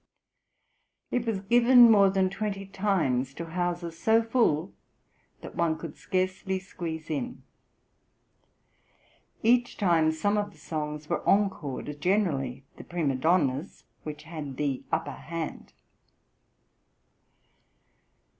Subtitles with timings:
[1.11, 4.73] It was given more than twenty times to houses so full
[5.41, 7.43] "that one could scarcely squeeze in."
[9.43, 14.81] Each time some of the songs were encored, generally the prima donna's, which had "the
[14.91, 15.73] upper hand."